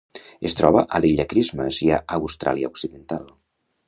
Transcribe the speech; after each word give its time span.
Es 0.49 0.55
troba 0.59 0.81
a 0.95 1.01
l'Illa 1.03 1.25
Christmas 1.33 1.81
i 1.87 1.89
a 1.97 1.99
Austràlia 2.17 2.73
Occidental. 2.77 3.29